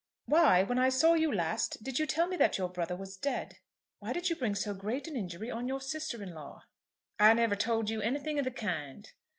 [0.25, 3.59] Why, when I saw you last, did you tell me that your brother was dead?
[3.99, 6.63] Why did you bring so great an injury on your sister in law?"
[7.19, 9.07] "I never told you anything of the kind."